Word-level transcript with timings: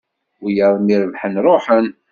Wiyaḍ 0.43 0.75
mi 0.85 0.95
rebḥen 1.01 1.35
ruḥen 1.45 1.87